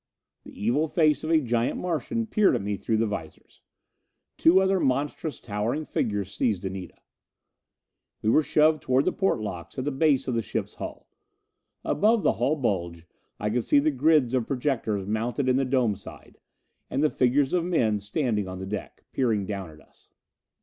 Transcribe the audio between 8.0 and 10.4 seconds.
We were shoved toward the port locks at the base of